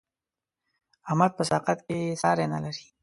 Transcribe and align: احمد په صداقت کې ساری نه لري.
احمد 1.09 1.31
په 1.37 1.43
صداقت 1.47 1.79
کې 1.87 1.99
ساری 2.21 2.45
نه 2.53 2.59
لري. 2.63 2.85